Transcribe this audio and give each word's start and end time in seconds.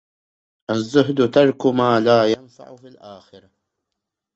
الزهد 0.69 1.33
ترك 1.33 1.65
ما 1.65 1.99
لا 1.99 2.25
ينفع 2.31 2.75
في 2.75 2.87
الآخرة. 2.87 3.49